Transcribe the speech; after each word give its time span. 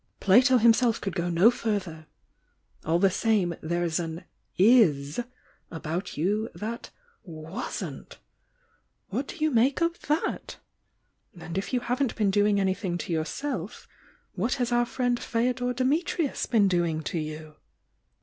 "Plato 0.19 0.57
himself 0.57 0.99
could 0.99 1.15
go 1.15 1.29
no 1.29 1.51
further! 1.51 2.07
All 2.83 2.97
the 2.97 3.11
same, 3.11 3.53
there's 3.61 3.99
an 3.99 4.23
IS 4.57 5.19
about 5.69 6.17
you 6.17 6.49
that 6.55 6.89
WASN'T.! 7.23 8.17
What 9.09 9.27
do 9.27 9.35
you 9.35 9.51
make 9.51 9.79
of 9.79 9.99
t/iot? 10.01 10.55
And 11.39 11.55
if 11.55 11.71
you 11.71 11.81
haven't 11.81 12.15
been 12.15 12.31
doing 12.31 12.59
anything 12.59 12.97
to 12.97 13.13
yourself 13.13 13.87
what 14.33 14.55
has 14.55 14.71
our 14.71 14.87
friend 14.87 15.19
Feodor 15.19 15.71
Dimitrius 15.71 16.47
been 16.49 16.67
doing 16.67 17.03
to 17.03 17.19
you?" 17.19 17.57